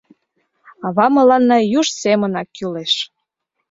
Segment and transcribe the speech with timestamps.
[0.87, 2.93] Ава мыланна юж семынак кӱлеш.